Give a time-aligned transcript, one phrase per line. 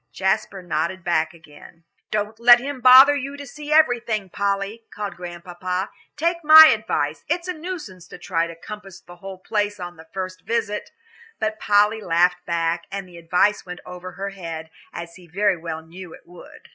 [0.11, 1.83] Jasper nodded back again.
[2.09, 5.91] "Don't let him bother you to see everything, Polly," called Grandpapa.
[6.17, 10.07] "Take my advice it's a nuisance to try to compass the whole place on the
[10.11, 10.89] first visit."
[11.37, 15.83] But Polly laughed back, and the advice went over her head, as he very well
[15.83, 16.69] knew it would.